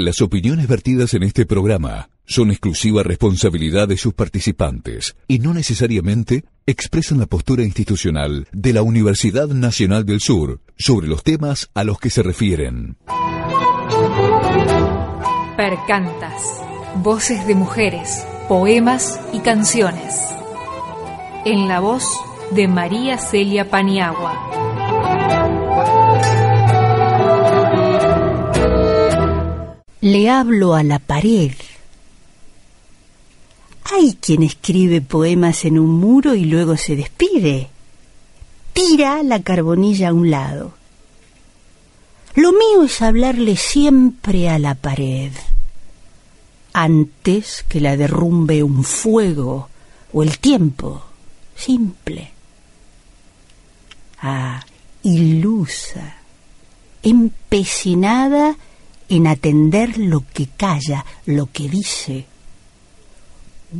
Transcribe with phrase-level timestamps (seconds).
[0.00, 6.46] Las opiniones vertidas en este programa son exclusiva responsabilidad de sus participantes y no necesariamente
[6.64, 11.98] expresan la postura institucional de la Universidad Nacional del Sur sobre los temas a los
[11.98, 12.96] que se refieren.
[15.58, 16.62] Percantas,
[17.02, 20.14] voces de mujeres, poemas y canciones.
[21.44, 22.06] En la voz
[22.52, 24.59] de María Celia Paniagua.
[30.02, 31.52] Le hablo a la pared.
[33.92, 37.68] Hay quien escribe poemas en un muro y luego se despide.
[38.72, 40.72] Tira la carbonilla a un lado.
[42.34, 45.32] Lo mío es hablarle siempre a la pared,
[46.72, 49.68] antes que la derrumbe un fuego
[50.12, 51.04] o el tiempo,
[51.56, 52.30] simple.
[54.22, 54.64] Ah,
[55.02, 56.14] ilusa,
[57.02, 58.56] empecinada
[59.10, 62.26] en atender lo que calla, lo que dice.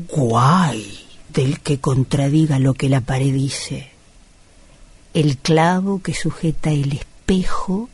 [0.08, 3.90] Guay del que contradiga lo que la pared dice.
[5.14, 7.88] El clavo que sujeta el espejo,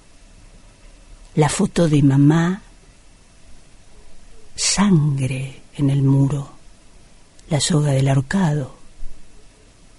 [1.34, 2.62] la foto de mamá,
[4.54, 6.50] sangre en el muro,
[7.50, 8.74] la soga del ahorcado,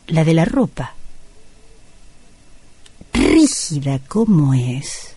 [0.08, 0.96] la de la ropa.
[3.14, 5.17] Rígida como es,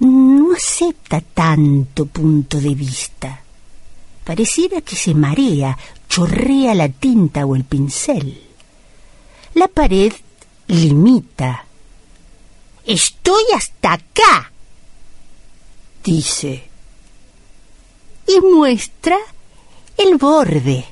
[0.00, 3.40] no acepta tanto punto de vista.
[4.24, 5.76] Pareciera que se marea,
[6.08, 8.42] chorrea la tinta o el pincel.
[9.54, 10.12] La pared
[10.66, 11.64] limita.
[12.84, 14.52] Estoy hasta acá,
[16.04, 16.68] dice.
[18.26, 19.16] Y muestra
[19.96, 20.84] el borde.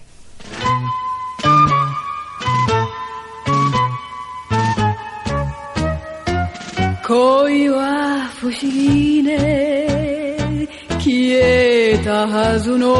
[8.44, 10.69] 不思議ね
[10.99, 12.91] 消えたはずの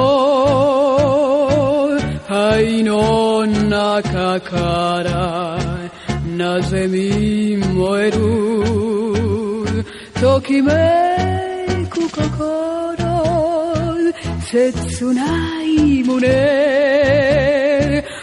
[2.27, 5.59] 灰の中から
[6.35, 9.85] なぜ見燃える
[10.19, 12.25] ときめく心
[14.41, 17.05] 切ない胸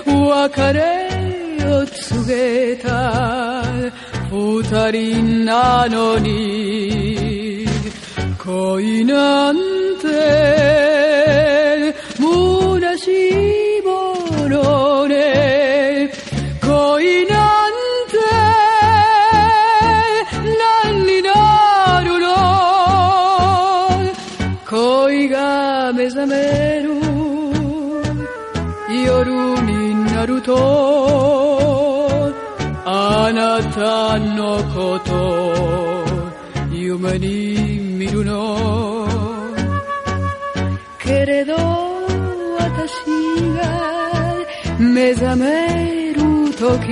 [0.08, 1.08] 別れ
[1.68, 3.62] を告げた
[4.32, 6.32] 보따리 나노니
[8.38, 10.08] 거인한테
[12.18, 16.10] 문화시 보노네
[16.62, 18.18] 거인한테
[20.60, 22.28] 난리 나루러
[24.66, 27.02] 거이가 매사매루
[29.06, 31.01] 여름인 나루도
[37.11, 39.07] 夢に見るの
[41.01, 41.55] けれど
[42.59, 42.93] 私
[43.57, 43.67] が
[44.79, 46.23] 目覚める
[46.55, 46.87] 時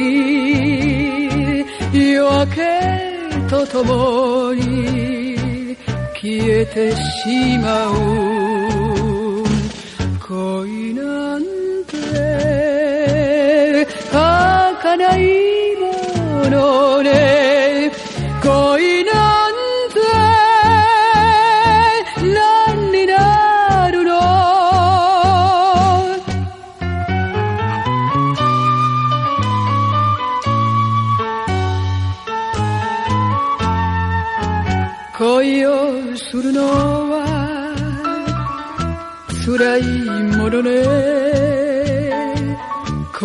[1.93, 2.85] 夜明け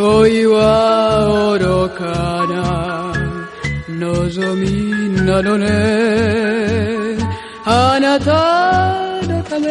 [0.04, 2.04] 恋は愚か
[2.52, 3.14] な
[3.88, 7.16] 望みなのね。
[7.64, 9.66] あなたのため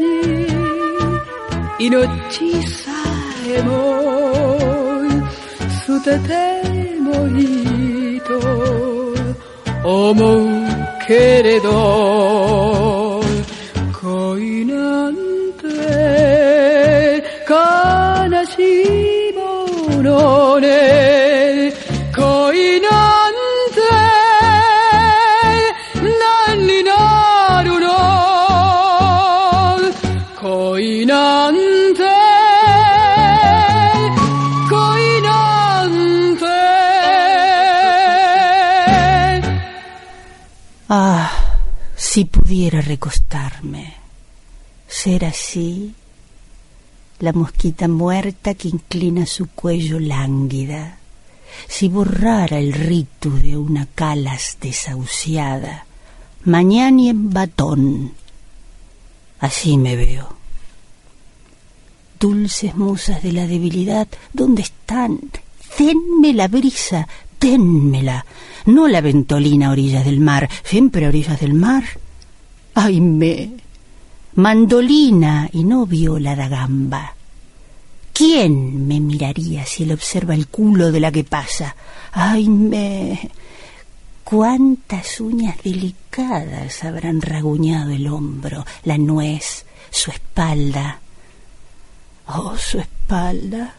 [0.00, 2.90] に命さ
[3.46, 5.04] えも
[5.84, 8.32] 捨ててもいいと
[9.84, 10.48] 思う
[11.06, 12.85] けれど。
[42.86, 43.94] Recostarme,
[44.88, 45.94] ser así,
[47.18, 50.98] la mosquita muerta que inclina su cuello lánguida,
[51.68, 55.86] si borrara el rito de una calas desahuciada,
[56.44, 58.12] mañana y en batón,
[59.40, 60.36] así me veo.
[62.20, 65.20] Dulces musas de la debilidad, ¿dónde están?
[65.78, 67.06] Denme la brisa,
[67.40, 68.24] dénmela,
[68.64, 71.84] no la ventolina a orillas del mar, siempre a orillas del mar.
[72.78, 73.52] Ay me,
[74.34, 77.14] mandolina y no viola da gamba.
[78.12, 81.74] ¿Quién me miraría si él observa el culo de la que pasa?
[82.12, 83.30] Ay me,
[84.24, 91.00] cuántas uñas delicadas habrán raguñado el hombro, la nuez, su espalda.
[92.26, 93.74] Oh, su espalda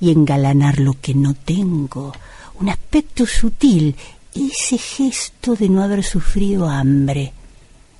[0.00, 2.14] y engalanar lo que no tengo,
[2.58, 3.96] un aspecto sutil,
[4.34, 7.32] ese gesto de no haber sufrido hambre,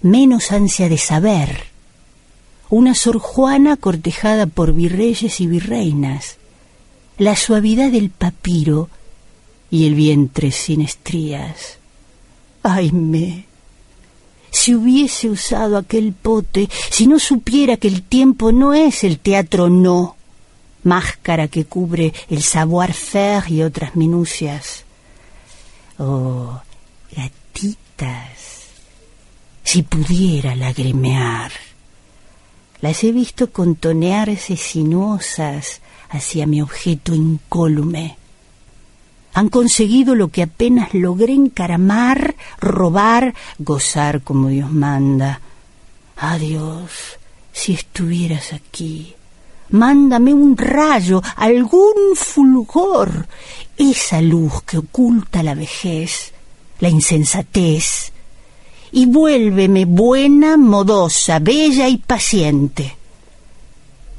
[0.02, 1.64] menos ansia de saber,
[2.70, 6.36] una Sor Juana cortejada por virreyes y virreinas,
[7.18, 8.88] la suavidad del papiro
[9.70, 11.78] y el vientre sin estrías.
[12.62, 13.46] ¡Ay me!
[14.50, 19.68] Si hubiese usado aquel pote, si no supiera que el tiempo no es el teatro
[19.68, 20.16] no,
[20.84, 24.83] máscara que cubre el savoir-faire y otras minucias.
[25.98, 26.60] Oh,
[27.14, 28.68] gatitas,
[29.62, 31.52] si pudiera lagrimear.
[32.80, 35.80] Las he visto contonearse sinuosas
[36.10, 38.16] hacia mi objeto incólume.
[39.34, 45.40] Han conseguido lo que apenas logré encaramar, robar, gozar como Dios manda.
[46.16, 47.18] Adiós,
[47.52, 49.14] si estuvieras aquí
[49.70, 53.26] mándame un rayo, algún fulgor,
[53.76, 56.32] esa luz que oculta la vejez,
[56.80, 58.12] la insensatez,
[58.92, 62.96] y vuélveme buena, modosa, bella y paciente.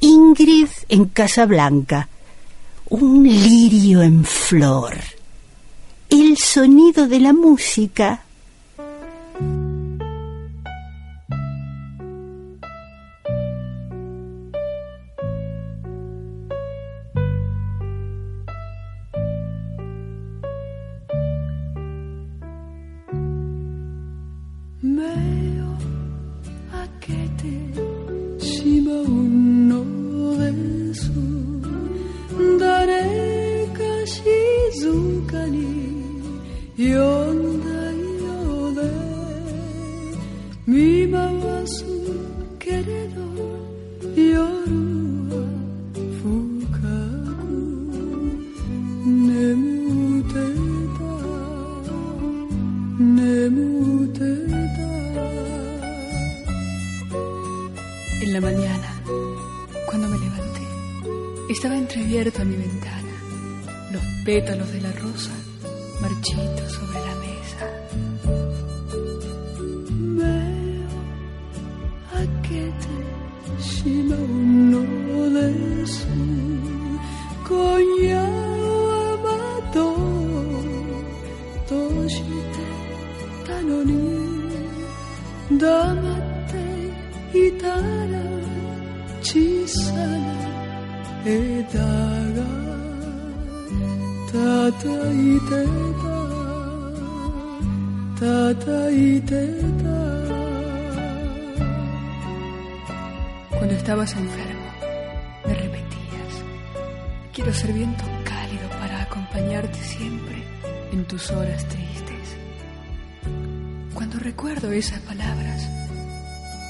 [0.00, 2.08] Ingrid en Casablanca,
[2.90, 4.98] un lirio en flor,
[6.10, 8.25] el sonido de la música
[64.26, 64.90] pétalos de la
[103.66, 104.70] cuando estabas enfermo,
[105.44, 106.34] me repetías,
[107.32, 110.36] quiero ser viento cálido para acompañarte siempre
[110.92, 112.36] en tus horas tristes.
[113.92, 115.68] Cuando recuerdo esas palabras,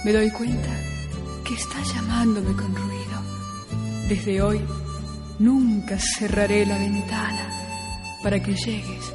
[0.06, 0.70] me doy cuenta
[1.44, 4.08] que estás llamándome con ruido.
[4.08, 4.62] Desde hoy
[5.38, 7.46] nunca cerraré la ventana
[8.22, 9.12] para que llegues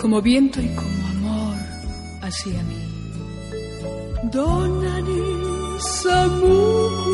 [0.00, 1.56] como viento y como amor
[2.22, 2.94] hacia mí.
[4.30, 7.13] Donani samuku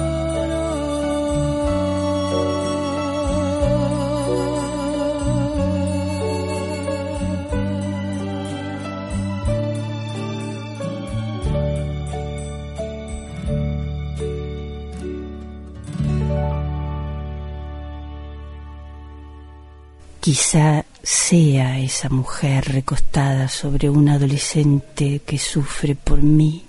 [20.31, 26.63] Quizá sea esa mujer recostada sobre un adolescente que sufre por mí.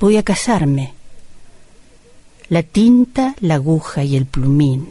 [0.00, 0.94] Voy a casarme.
[2.48, 4.88] La tinta, la aguja y el plumín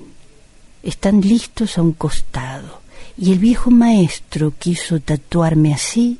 [0.84, 2.82] están listos a un costado
[3.18, 6.20] y el viejo maestro quiso tatuarme así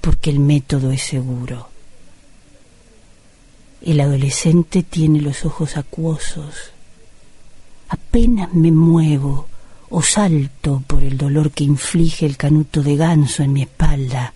[0.00, 1.68] porque el método es seguro.
[3.82, 6.72] El adolescente tiene los ojos acuosos.
[7.90, 9.48] Apenas me muevo
[9.90, 14.32] o salto por el dolor que inflige el canuto de ganso en mi espalda,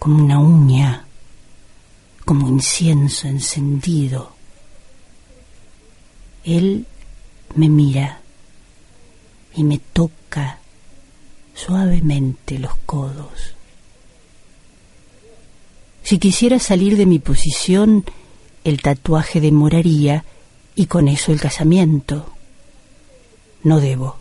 [0.00, 1.06] como una uña,
[2.24, 4.34] como incienso encendido.
[6.42, 6.86] Él
[7.54, 8.20] me mira
[9.54, 10.58] y me toca
[11.54, 13.54] suavemente los codos.
[16.02, 18.04] Si quisiera salir de mi posición,
[18.64, 20.24] el tatuaje demoraría
[20.74, 22.32] y con eso el casamiento.
[23.62, 24.18] No debo.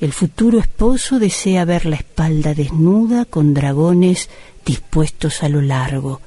[0.00, 4.30] El futuro esposo desea ver la espalda desnuda con dragones
[4.64, 6.20] dispuestos a lo largo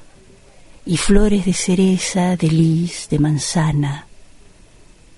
[0.86, 4.06] y flores de cereza, de lis, de manzana,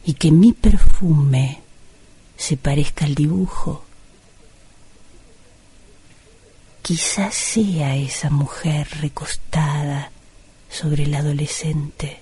[0.05, 1.61] y que mi perfume
[2.37, 3.87] se parezca al dibujo
[6.87, 10.13] Quizás sea esa mujer recostada
[10.71, 12.21] sobre el adolescente.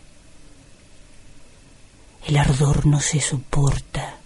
[2.27, 4.17] El ardor no se soporta.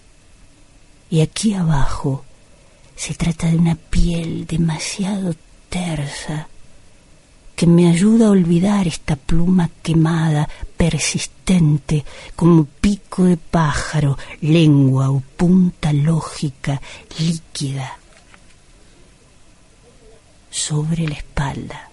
[1.09, 2.23] Y aquí abajo
[2.95, 5.35] se trata de una piel demasiado
[5.69, 6.47] tersa
[7.59, 15.19] que me ayuda a olvidar esta pluma quemada, persistente, como pico de pájaro, lengua o
[15.19, 16.81] punta lógica,
[17.17, 17.99] líquida
[20.49, 21.89] sobre la espalda.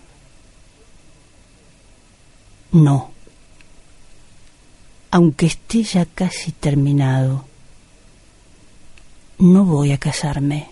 [2.70, 3.10] No,
[5.10, 7.44] aunque esté ya casi terminado,
[9.38, 10.68] no voy a casarme.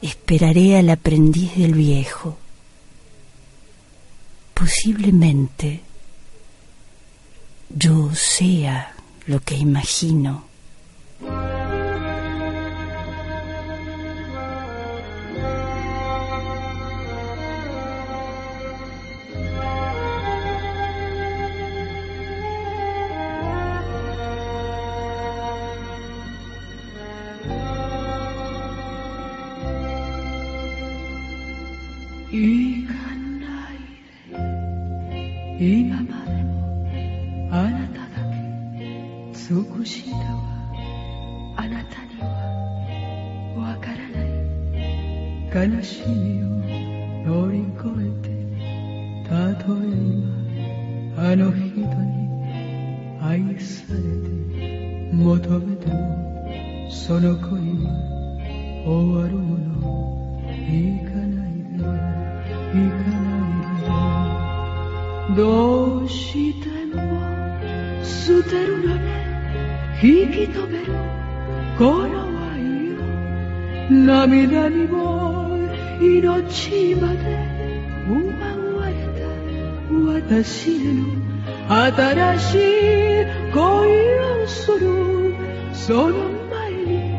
[0.00, 2.36] Esperaré al aprendiz del viejo.
[4.54, 5.80] Posiblemente
[7.70, 8.94] yo sea
[9.26, 10.44] lo que imagino.
[66.12, 67.00] しても
[68.04, 70.92] 捨てるなね引き止める
[71.78, 72.20] この
[72.52, 72.60] 愛
[72.96, 73.00] を
[73.90, 75.56] 涙にも
[76.00, 77.22] 命まで
[78.06, 78.12] 奪
[78.78, 79.22] われた
[80.20, 81.06] 私への
[81.68, 82.60] 新しい
[83.54, 85.34] 恋をする
[85.72, 87.14] その前に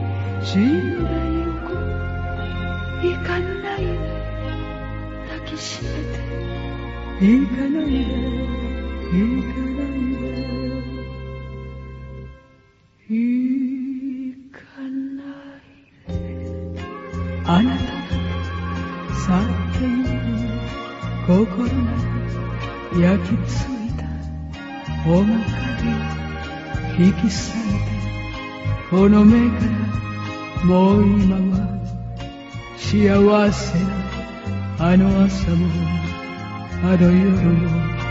[0.46, 1.74] 死んでゆく
[3.08, 3.88] いかないで
[5.30, 7.86] 抱きしめていかない
[8.48, 8.52] で。
[17.46, 17.91] あなたが
[19.77, 20.34] 叫ん。
[21.25, 21.74] 心が
[23.00, 24.03] 焼きついた
[25.10, 25.46] おまか
[27.00, 27.67] 引き裂いて
[28.89, 31.63] この目からもう今は
[32.77, 33.86] 幸せな
[34.79, 35.67] あの朝も
[36.84, 38.02] あの夜も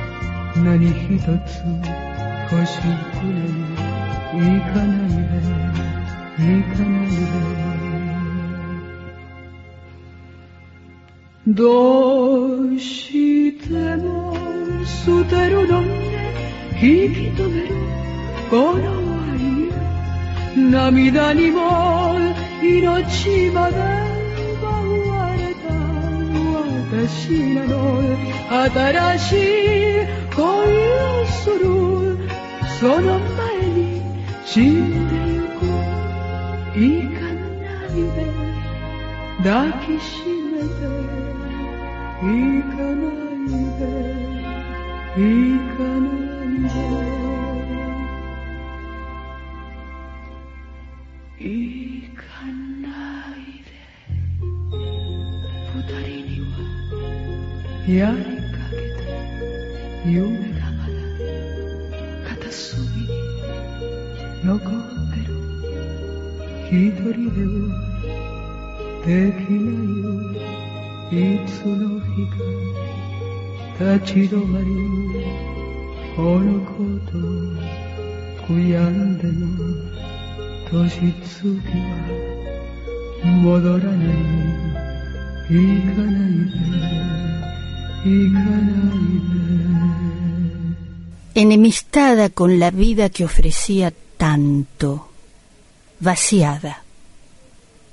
[0.57, 1.63] 何一つ
[2.51, 3.41] 星くれ
[4.33, 5.25] 行かないで
[6.37, 7.15] 行かないで
[11.49, 14.37] どうしても
[14.85, 17.75] 捨てるのん引き止める
[18.51, 18.91] この
[20.55, 22.19] 愛涙にも
[22.63, 23.77] 命まで
[24.53, 25.73] 奪われた
[26.97, 27.73] 私なの
[28.71, 31.63] 新しい恋をする
[32.81, 34.01] その前に
[34.47, 35.61] 死んでゆく
[36.75, 36.85] うい
[37.15, 38.09] かな夢
[39.43, 39.49] 抱
[39.87, 40.73] きしめて
[42.23, 42.27] い
[42.63, 43.53] かない
[45.17, 46.73] 夢いかない
[51.39, 52.23] 夢いか
[52.81, 52.89] な
[53.37, 53.71] いで。
[55.75, 56.55] 二人には。
[57.89, 58.42] やり
[67.13, 67.69] Caribeo,
[69.05, 70.15] Tequila
[71.11, 72.45] y Ipsológica,
[73.79, 75.13] Tachiro Marín,
[76.17, 77.23] Orocoto,
[78.47, 79.51] Cuyandeno,
[80.71, 81.83] Toshitsuki,
[83.25, 84.25] Modoranay,
[85.51, 86.65] Ikanaide,
[88.07, 89.43] Ikanaide.
[91.35, 95.09] Enemistada con la vida que ofrecía tanto,
[96.01, 96.83] vaciada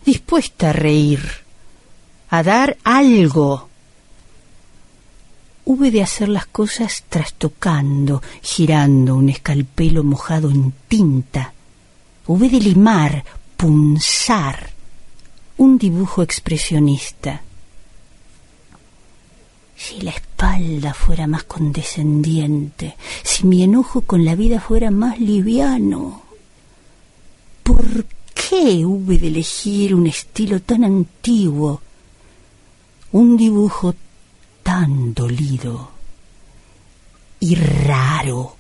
[0.09, 1.21] dispuesta a reír,
[2.29, 3.69] a dar algo.
[5.65, 11.53] Hube de hacer las cosas trastocando, girando un escalpelo mojado en tinta.
[12.25, 13.23] Hube de limar,
[13.55, 14.71] punzar,
[15.57, 17.43] un dibujo expresionista.
[19.75, 26.23] Si la espalda fuera más condescendiente, si mi enojo con la vida fuera más liviano,
[27.61, 28.05] ¿por
[28.49, 31.81] qué hube de elegir un estilo tan antiguo,
[33.11, 33.93] un dibujo
[34.63, 35.91] tan dolido
[37.39, 38.55] y raro?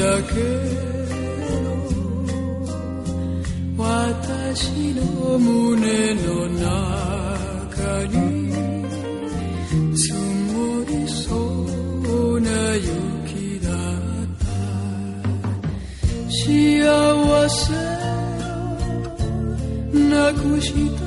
[0.00, 0.32] だけ
[1.60, 1.76] の
[3.76, 5.04] 私の
[5.38, 6.64] 胸の中
[8.06, 8.16] に
[9.94, 10.56] 積も
[10.88, 14.46] りそうな雪だった
[16.30, 16.40] 幸
[17.50, 17.60] せ
[20.08, 20.99] なくした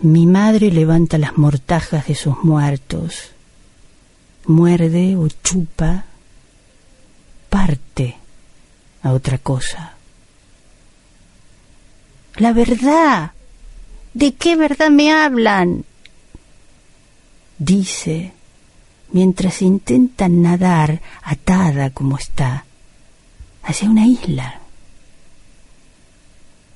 [0.00, 3.32] Mi madre levanta las mortajas de sus muertos,
[4.46, 6.04] muerde o chupa,
[7.48, 8.16] parte
[9.02, 9.94] a otra cosa.
[12.36, 13.32] La verdad.
[14.14, 15.84] ¿De qué verdad me hablan?
[17.58, 18.32] Dice,
[19.12, 22.64] mientras intenta nadar atada como está
[23.62, 24.60] hacia una isla.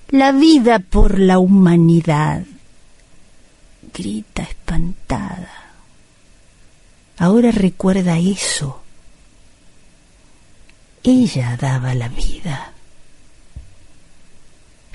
[0.08, 2.44] La vida por la humanidad,
[3.92, 5.50] grita espantada.
[7.18, 8.82] Ahora recuerda eso.
[11.02, 12.72] Ella daba la vida.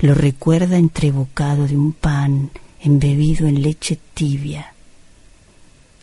[0.00, 4.72] Lo recuerda entrebocado de un pan embebido en leche tibia,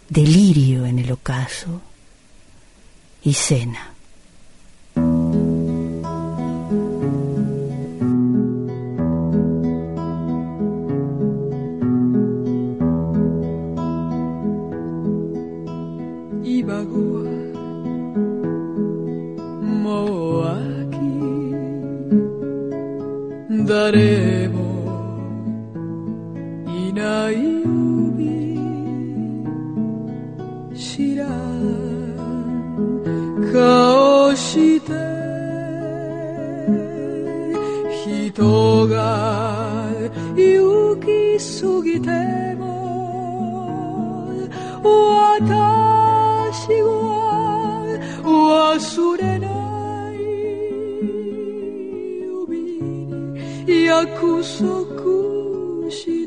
[0.10, 1.82] delirio en el ocaso
[3.24, 3.95] y cena.
[23.92, 24.45] daré.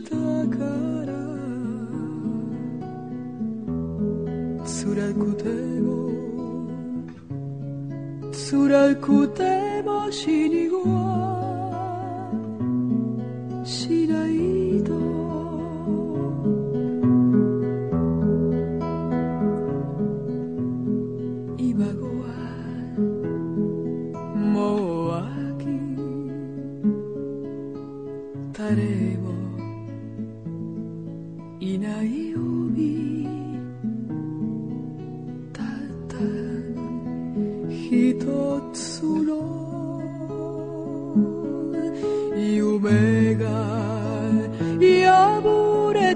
[0.02, 1.12] つら。
[4.66, 5.44] 辛くて
[5.80, 5.88] も
[8.32, 10.67] 辛くても死に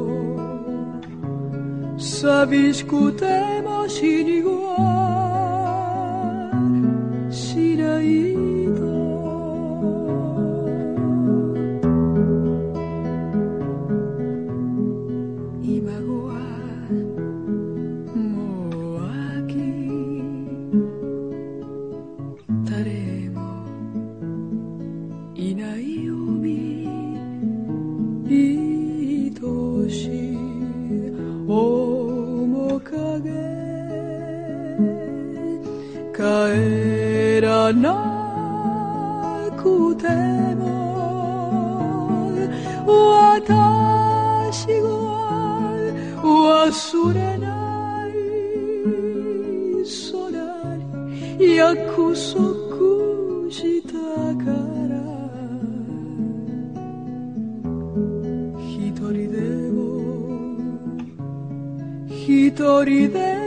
[1.98, 4.97] sabiscutemo sin igual.
[36.18, 37.94] 帰らな
[39.56, 40.08] くて
[40.56, 40.66] も
[42.84, 44.90] 私は
[46.20, 47.46] 忘れな
[48.08, 48.10] い
[50.10, 50.18] 空
[51.36, 52.34] に約束
[53.48, 53.92] した
[54.44, 54.50] か
[54.90, 54.98] ら
[58.58, 59.38] 一人で
[59.70, 59.78] も
[62.08, 62.50] 一
[62.84, 63.37] 人でも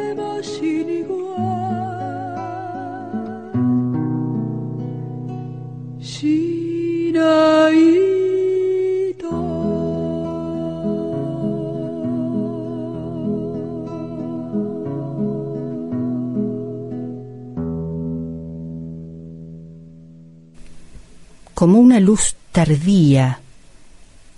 [21.62, 23.40] como una luz tardía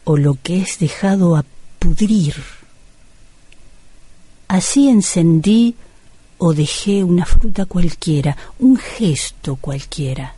[0.03, 1.45] o lo que es dejado a
[1.79, 2.35] pudrir.
[4.49, 5.73] Así encendí
[6.37, 10.35] o dejé una fruta cualquiera, un gesto cualquiera.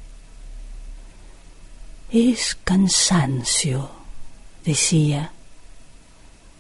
[2.12, 3.90] Es cansancio,
[4.64, 5.32] decía,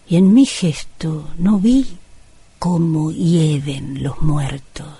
[0.09, 1.99] y en mi gesto no vi
[2.57, 4.97] cómo hieden los muertos,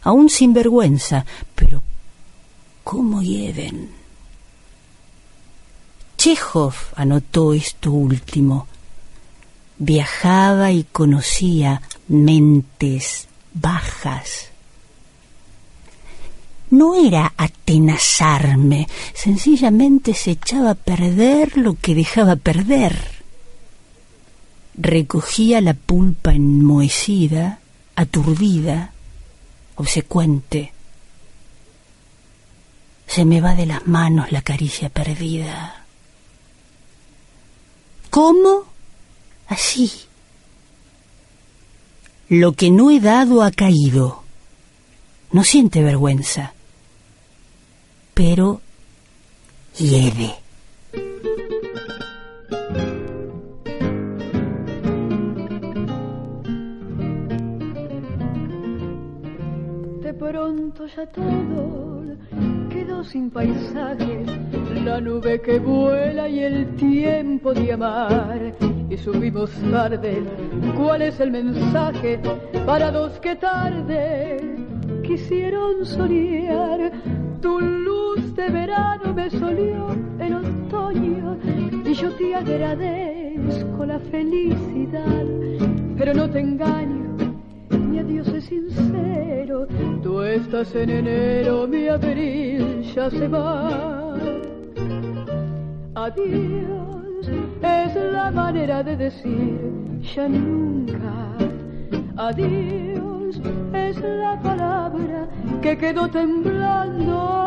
[0.00, 1.82] aún sin vergüenza, pero
[2.84, 3.97] cómo hieden.
[6.18, 8.66] Chekhov anotó esto último.
[9.78, 14.48] Viajaba y conocía mentes bajas.
[16.70, 22.98] No era atenazarme, sencillamente se echaba a perder lo que dejaba perder.
[24.74, 27.60] Recogía la pulpa enmohecida,
[27.94, 28.92] aturdida,
[29.76, 30.72] obsecuente.
[33.06, 35.77] Se me va de las manos la caricia perdida
[38.10, 38.64] ¿Cómo?
[39.46, 39.90] Así.
[42.28, 44.22] Lo que no he dado ha caído.
[45.32, 46.54] No siente vergüenza,
[48.14, 48.60] pero
[49.76, 50.34] hiede.
[60.02, 61.97] De pronto ya todo
[63.04, 64.24] sin paisaje,
[64.84, 68.54] la nube que vuela y el tiempo de amar.
[68.90, 70.22] Y subimos tarde,
[70.76, 72.18] ¿cuál es el mensaje
[72.66, 74.38] para dos que tarde
[75.02, 76.92] quisieron soñar?
[77.40, 81.36] Tu luz de verano me solió en otoño
[81.84, 85.24] y yo te agradezco la felicidad,
[85.96, 87.16] pero no te engaño,
[88.04, 89.66] mi adiós es sincero,
[90.02, 94.14] tú estás en enero, mi abril ya se va.
[95.94, 97.28] Adiós
[97.62, 99.58] es la manera de decir
[100.14, 101.36] ya nunca.
[102.16, 103.40] Adiós
[103.72, 105.28] es la palabra
[105.60, 107.46] que quedó temblando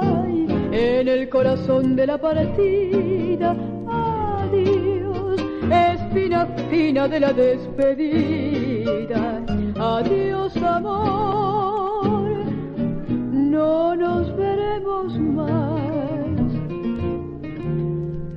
[0.00, 3.54] ay, en el corazón de la partida.
[3.86, 8.70] Adiós, espina fina de la despedida.
[9.82, 12.28] Adiós, amor,
[13.32, 16.52] no nos veremos más.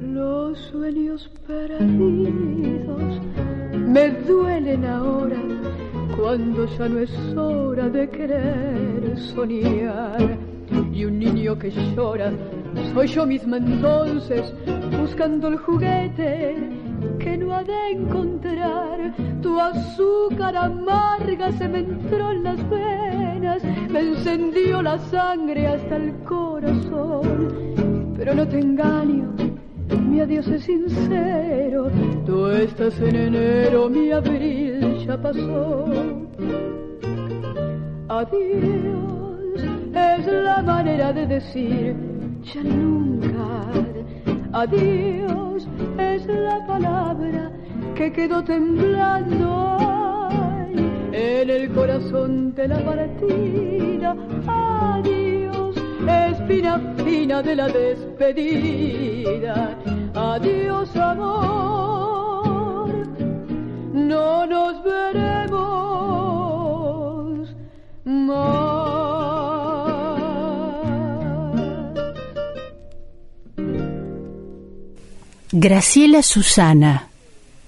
[0.01, 3.21] Los sueños perdidos
[3.75, 5.35] me duelen ahora
[6.15, 10.37] cuando ya no es hora de querer soñar.
[10.93, 12.31] Y un niño que llora,
[12.93, 14.53] soy yo misma entonces,
[14.97, 16.55] buscando el juguete
[17.19, 17.32] que
[17.63, 19.13] de encontrar.
[19.41, 26.13] Tu azúcar amarga se me entró en las venas, me encendió la sangre hasta el
[26.23, 28.13] corazón.
[28.17, 29.33] Pero no te engaño,
[30.09, 31.89] mi adiós es sincero,
[32.25, 35.85] tú estás en enero, mi abril ya pasó.
[38.07, 39.03] Adiós
[39.93, 41.95] es la manera de decir
[42.43, 43.71] ya nunca.
[44.53, 45.42] Adiós
[46.29, 47.51] es la palabra
[47.95, 49.77] que quedó temblando
[51.11, 54.15] en el corazón de la partida.
[54.47, 55.75] Adiós,
[56.07, 58.95] espina fina de la despedida.
[60.13, 62.89] Adiós, amor,
[63.93, 65.22] no nos veremos
[75.63, 77.07] Graciela Susana,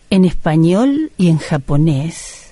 [0.10, 2.52] en español y en japonés,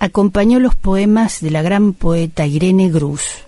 [0.00, 3.44] acompañó los poemas de la gran poeta Irene Gruz.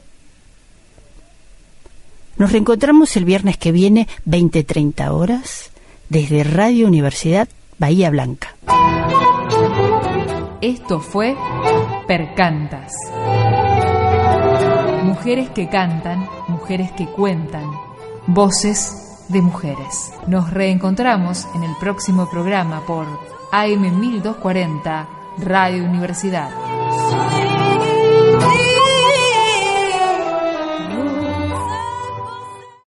[2.36, 5.72] Nos reencontramos el viernes que viene, 20-30 horas,
[6.10, 8.54] desde Radio Universidad Bahía Blanca.
[10.60, 11.34] Esto fue
[12.06, 12.92] Percantas.
[15.02, 17.68] Mujeres que cantan, mujeres que cuentan,
[18.28, 20.12] voces de mujeres.
[20.26, 23.06] Nos reencontramos en el próximo programa por
[23.52, 25.08] AM 1240
[25.38, 26.50] Radio Universidad.